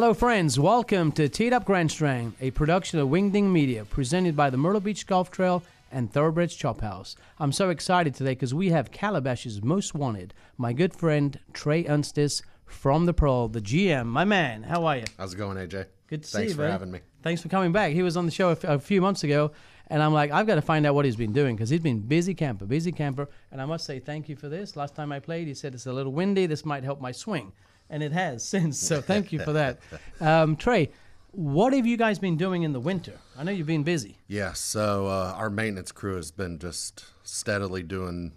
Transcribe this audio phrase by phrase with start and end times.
[0.00, 0.60] Hello, friends.
[0.60, 4.56] Welcome to Tee It Up Grand Strand, a production of Wingding Media, presented by the
[4.56, 5.60] Myrtle Beach Golf Trail
[5.90, 7.16] and Thoroughbreds Chop House.
[7.40, 12.42] I'm so excited today because we have Calabash's most wanted, my good friend Trey Ernstes
[12.64, 14.06] from the Pearl, the GM.
[14.06, 15.04] My man, how are you?
[15.18, 15.86] How's it going, AJ?
[16.06, 16.44] Good to Thanks see you.
[16.50, 17.00] Thanks for having me.
[17.24, 17.92] Thanks for coming back.
[17.92, 19.50] He was on the show a, f- a few months ago,
[19.88, 22.02] and I'm like, I've got to find out what he's been doing because he's been
[22.02, 23.28] busy camper, busy camper.
[23.50, 24.76] And I must say thank you for this.
[24.76, 26.46] Last time I played, he said it's a little windy.
[26.46, 27.50] This might help my swing,
[27.90, 28.78] and it has since.
[28.78, 29.78] So thank you for that.
[30.20, 30.90] Um, Trey,
[31.30, 33.12] what have you guys been doing in the winter?
[33.38, 34.18] I know you've been busy.
[34.26, 38.32] Yeah, so uh, our maintenance crew has been just steadily doing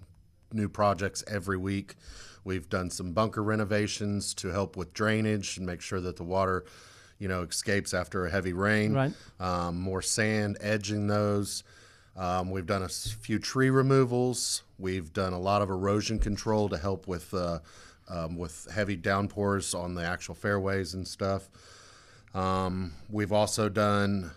[0.54, 1.96] new projects every week.
[2.44, 6.66] We've done some bunker renovations to help with drainage and make sure that the water,
[7.18, 8.94] you know, escapes after a heavy rain.
[8.94, 9.14] Right.
[9.40, 11.64] Um, more sand, edging those.
[12.16, 14.64] Um, we've done a few tree removals.
[14.78, 17.60] We've done a lot of erosion control to help with uh,
[18.12, 21.50] um, with heavy downpours on the actual fairways and stuff.
[22.34, 24.32] Um, we've also done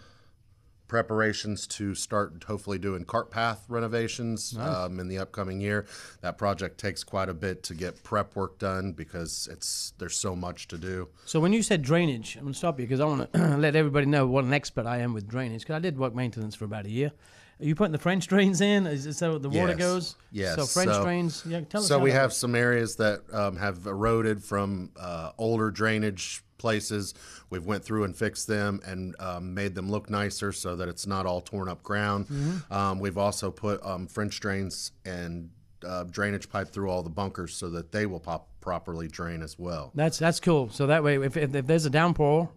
[0.86, 5.86] preparations to start hopefully doing cart path renovations um, in the upcoming year.
[6.20, 10.36] That project takes quite a bit to get prep work done because it's there's so
[10.36, 11.08] much to do.
[11.24, 14.06] So when you said drainage, I'm gonna stop you because I want to let everybody
[14.06, 15.62] know what an expert I am with drainage.
[15.62, 17.12] Because I did work maintenance for about a year.
[17.60, 18.86] Are you putting the French drains in?
[18.86, 19.78] Is, is that what the water Yes.
[19.78, 20.14] goes?
[20.32, 20.56] Yes.
[20.56, 21.44] So French So- drains.
[21.46, 21.88] Yeah, tell us.
[21.88, 22.36] So we have works.
[22.36, 27.14] some areas that um, have eroded from uh, older drainage places.
[27.50, 31.06] We've went through and fixed them and um, made them look nicer so that it's
[31.06, 32.26] not all torn up ground.
[32.28, 32.72] Mm-hmm.
[32.72, 35.50] Um, we've also put um, French drains and
[35.86, 39.58] uh, drainage pipe through all the bunkers so that they will pop properly drain as
[39.58, 39.92] well.
[39.94, 40.70] That's that's cool.
[40.70, 42.48] So that way, if, if, if there's a downpour,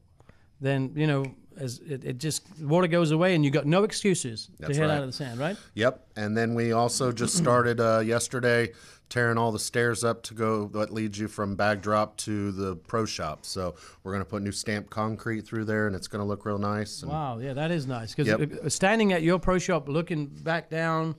[0.62, 1.26] then you know,
[1.58, 4.90] as it, it just water goes away, and you got no excuses That's to head
[4.90, 4.96] right.
[4.98, 5.58] out of the sand, right?
[5.76, 6.06] Yep.
[6.16, 8.72] And then we also just started uh, yesterday
[9.10, 12.76] tearing all the stairs up to go that leads you from bag drop to the
[12.76, 13.46] pro shop.
[13.46, 16.46] So we're going to put new stamped concrete through there and it's going to look
[16.46, 17.02] real nice.
[17.04, 18.14] And Wow, yeah, that is nice.
[18.14, 18.70] Because Yep.
[18.70, 21.16] standing at your pro shop, looking back down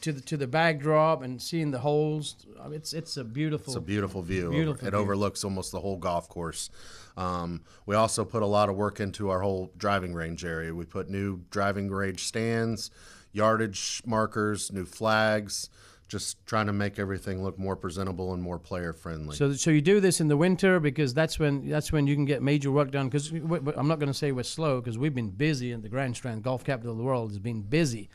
[0.00, 3.24] to the to the bag drop and seeing the holes, I mean, it's it's a
[3.24, 3.72] beautiful.
[3.72, 4.50] It's a beautiful view.
[4.50, 5.00] Beautiful it view.
[5.00, 6.70] overlooks almost the whole golf course.
[7.16, 10.74] Um, we also put a lot of work into our whole driving range area.
[10.74, 12.90] We put new driving range stands,
[13.32, 15.70] yardage markers, new flags,
[16.08, 19.36] just trying to make everything look more presentable and more player friendly.
[19.36, 22.24] So, so you do this in the winter because that's when that's when you can
[22.24, 23.08] get major work done.
[23.08, 26.16] Because I'm not going to say we're slow because we've been busy, and the Grand
[26.16, 28.08] Strand Golf Capital of the world has been busy.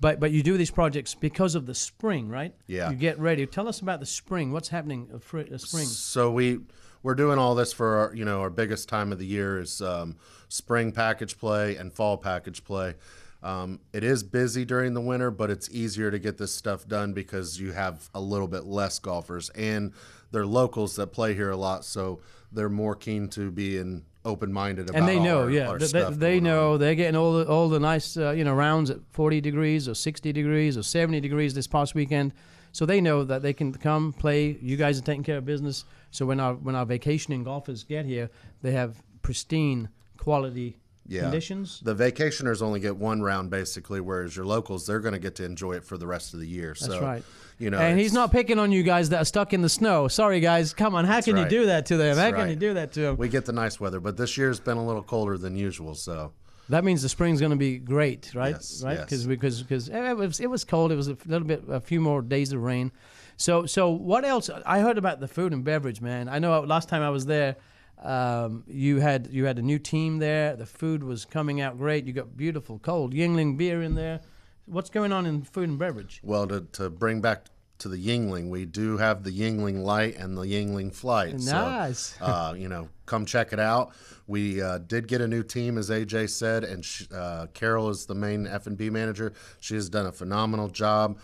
[0.00, 2.54] But but you do these projects because of the spring, right?
[2.66, 2.90] Yeah.
[2.90, 3.46] You get ready.
[3.46, 4.52] Tell us about the spring.
[4.52, 5.86] What's happening uh, for the spring?
[5.86, 6.60] So we
[7.02, 9.80] we're doing all this for our, you know our biggest time of the year is
[9.80, 10.16] um,
[10.48, 12.94] spring package play and fall package play.
[13.42, 17.12] Um, it is busy during the winter, but it's easier to get this stuff done
[17.12, 19.92] because you have a little bit less golfers and
[20.32, 22.20] they're locals that play here a lot, so
[22.50, 25.86] they're more keen to be in open-minded about And they know, our- yeah, our they,
[25.86, 26.44] they, going on.
[26.44, 29.88] know they're getting all the all the nice uh, you know rounds at 40 degrees
[29.88, 32.32] or 60 degrees or 70 degrees this past weekend.
[32.72, 34.56] So they know that they can come play.
[34.60, 35.84] You guys are taking care of business.
[36.10, 38.30] So when our when our vacationing golfers get here,
[38.62, 41.22] they have pristine quality Yeah.
[41.22, 41.80] conditions.
[41.82, 45.44] The vacationers only get one round basically, whereas your locals they're going to get to
[45.44, 46.76] enjoy it for the rest of the year.
[46.78, 47.24] That's so, right.
[47.58, 50.06] You know, and he's not picking on you guys that are stuck in the snow.
[50.06, 50.72] Sorry, guys.
[50.72, 51.04] Come on.
[51.04, 51.42] How can right.
[51.42, 52.14] you do that to them?
[52.14, 52.50] That's How can right.
[52.50, 53.16] you do that to them?
[53.16, 55.96] We get the nice weather, but this year's been a little colder than usual.
[55.96, 56.32] So
[56.68, 58.54] That means the spring's going to be great, right?
[58.54, 58.98] Yes, right?
[58.98, 59.04] yes.
[59.04, 60.92] Because because because it was it was cold.
[60.92, 62.92] It was a little bit a few more days of rain.
[63.36, 64.50] So so what else?
[64.66, 66.28] I heard about the food and beverage, man.
[66.28, 67.56] I know last time I was there,
[68.02, 70.56] um, you had you had a new team there.
[70.56, 72.06] The food was coming out great.
[72.06, 74.20] You got beautiful cold Yuengling beer in there.
[74.66, 76.20] What's going on in food and beverage?
[76.22, 77.46] Well, to, to bring back
[77.78, 81.38] to the Yuengling, we do have the Yuengling Light and the Yuengling Flight.
[81.38, 82.16] Nice.
[82.18, 83.92] So, uh, you know, come check it out.
[84.26, 88.06] We uh, did get a new team, as AJ said, and sh uh, Carol is
[88.06, 89.32] the main F&B manager.
[89.60, 91.18] She has done a phenomenal job.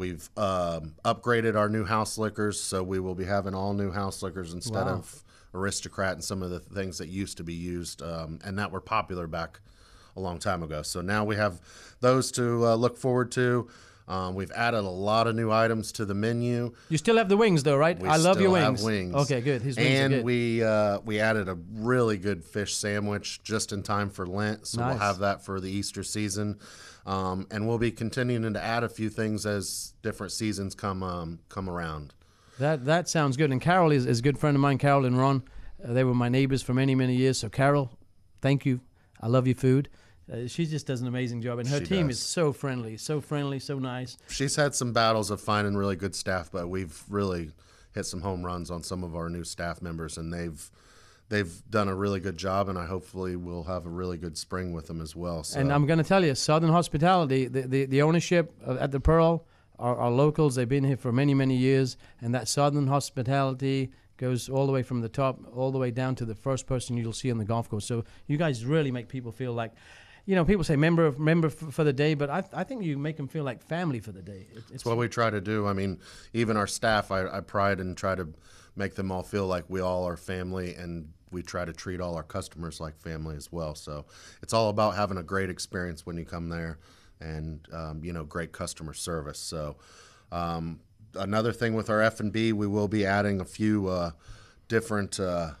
[0.00, 4.22] We've um, upgraded our new house liquors, so we will be having all new house
[4.22, 4.94] liquors instead Wow.
[4.94, 8.72] of Aristocrat and some of the things that used to be used um, and that
[8.72, 9.60] were popular back
[10.16, 10.80] a long time ago.
[10.80, 11.60] So now we have
[12.00, 13.68] those to uh, look forward to.
[14.10, 16.72] Um, we've added a lot of new items to the menu.
[16.88, 17.96] You still have the wings though, right?
[17.96, 18.82] We I love your wings.
[18.82, 19.14] wings.
[19.14, 19.62] Okay, good.
[19.62, 20.24] His wings are and good.
[20.24, 24.80] we uh, we added a really good fish sandwich just in time for Lent, so
[24.80, 24.90] Nice.
[24.90, 26.58] we'll have that for the Easter season.
[27.06, 31.38] Um, and we'll be continuing to add a few things as different seasons come um,
[31.48, 32.12] come around.
[32.58, 33.52] That that sounds good.
[33.52, 35.44] And Carol is, is a good friend of mine, Carol and Ron.
[35.82, 37.38] Uh, they were my neighbors for many, many years.
[37.38, 37.90] So, Carol,
[38.42, 38.80] thank you.
[39.20, 39.88] I love your food.
[40.30, 41.58] Uh, she just does an amazing job.
[41.58, 42.16] And her She team does.
[42.16, 44.16] is so friendly, so friendly, so nice.
[44.28, 47.50] She's had some battles of finding really good staff, but we've really
[47.94, 50.70] hit some home runs on some of our new staff members, and they've
[51.28, 54.72] they've done a really good job, and I hopefully will have a really good spring
[54.72, 55.42] with them as well.
[55.44, 55.58] So.
[55.58, 59.46] And I'm going to tell you, Southern Hospitality, the, the, the ownership at the Pearl
[59.78, 60.56] are, are locals.
[60.56, 61.96] They've been here for many, many years.
[62.20, 66.14] And that Southern Hospitality goes all the way from the top, all the way down
[66.16, 67.86] to the first person you'll see on the golf course.
[67.86, 69.72] So you guys really make people feel like,
[70.30, 72.96] you know, people say member member f- for the day, but I, I think you
[72.96, 74.46] make them feel like family for the day.
[74.52, 75.66] It, it's That's what we try to do.
[75.66, 75.98] I mean,
[76.32, 78.28] even our staff, I, I pride and try to
[78.76, 82.14] make them all feel like we all are family and we try to treat all
[82.14, 83.74] our customers like family as well.
[83.74, 84.06] So
[84.40, 86.78] it's all about having a great experience when you come there,
[87.20, 89.40] and um, you know, great customer service.
[89.40, 89.78] So
[90.30, 90.78] um,
[91.16, 94.12] another thing with our F and B, we will be adding a few uh,
[94.68, 95.18] different.
[95.18, 95.54] Uh,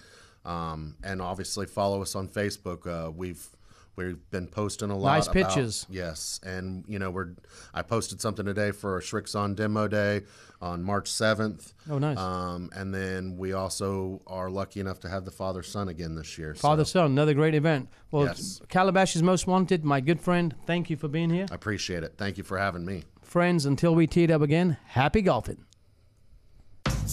[0.44, 2.86] um, and obviously follow us on Facebook.
[2.86, 3.48] Uh, we've
[3.96, 5.14] we've been posting a lot.
[5.14, 5.86] Nice about- pictures.
[5.90, 7.30] Yes, and you know we're
[7.74, 10.22] I posted something today for a Srixon demo day
[10.62, 11.74] on March 7th.
[11.90, 12.16] Oh, nice.
[12.16, 16.38] Um, and then we also are lucky enough to have the father son again this
[16.38, 16.54] year.
[16.54, 17.88] so Father Son, another great event.
[18.10, 18.60] Well, Yes.
[18.70, 21.46] Calabash's Most Wanted, my good friend, thank you for being here.
[21.50, 22.14] I appreciate it.
[22.16, 23.04] Thank you for having me.
[23.22, 25.58] Friends, until we teed up again, happy golfing.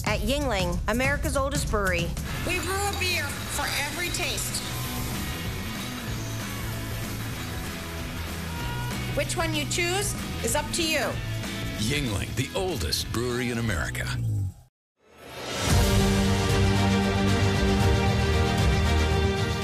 [0.06, 2.08] At Yuengling, America's oldest brewery,
[2.46, 4.62] We brew a beer for every taste.
[9.14, 10.12] Which one you choose
[10.42, 11.06] is up to you.
[11.78, 14.08] Yuengling, the oldest brewery in America.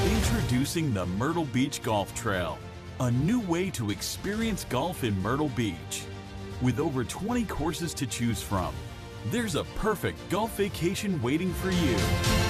[0.04, 2.58] Introducing the Myrtle Beach Golf Trail,
[3.00, 6.04] a new way to experience golf in Myrtle Beach.
[6.62, 8.72] With over 20 courses to choose from,
[9.32, 12.49] there's a perfect golf vacation waiting for you.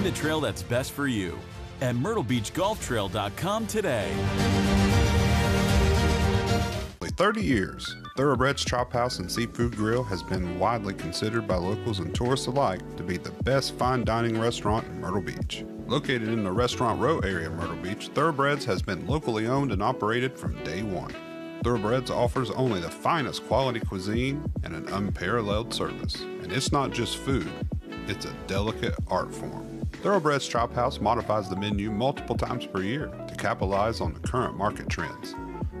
[0.00, 1.38] Find the trail that's best for you
[1.82, 4.10] at myrtlebeachgolftrail.com today.
[7.02, 11.98] Nearly 30 years, Thoroughbreds Chop House and Seafood Grill has been widely considered by locals
[11.98, 15.66] and tourists alike to be the best fine dining restaurant in Myrtle Beach.
[15.86, 19.82] Located in the Restaurant Row area of Myrtle Beach, Thoroughbreds has been locally owned and
[19.82, 21.14] operated from day one.
[21.62, 26.22] Thoroughbreds offers only the finest quality cuisine and an unparalleled service.
[26.22, 27.52] And it's not just food,
[28.06, 29.69] it's a delicate art form.
[30.02, 34.56] Thoroughbreds Chop House modifies the menu multiple times per year to capitalize on the current
[34.56, 35.34] market trends.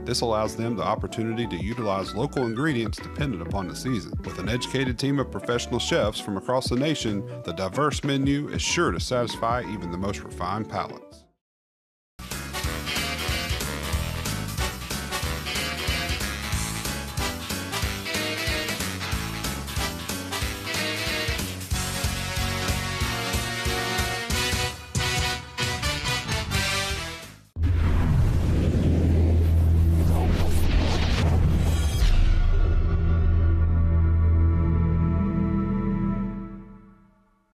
[0.04, 4.12] This allows them the opportunity to utilize local ingredients dependent upon the season.
[4.22, 8.60] With an educated team of professional chefs from across the nation, the diverse menu is
[8.60, 11.24] sure to satisfy even the most refined palates.